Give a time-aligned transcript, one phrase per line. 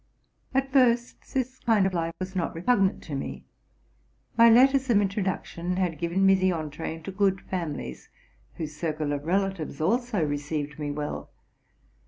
[0.55, 3.45] At first this kind of life was not repugnant to me:
[4.35, 8.09] my letters of introduction had given me the entrée into good families,
[8.55, 11.29] whose circle of relatives also received me well.